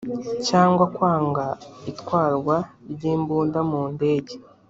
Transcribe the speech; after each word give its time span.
cyangwa 0.47 0.85
kwanga 0.95 1.45
itwarwa 1.91 2.55
ry 2.91 3.03
imbunda 3.13 3.59
mu 3.69 3.81
ndege 3.93 4.35